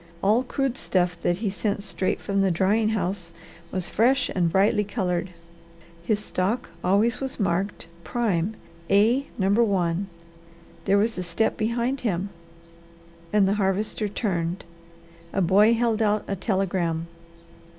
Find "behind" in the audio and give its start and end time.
11.55-12.01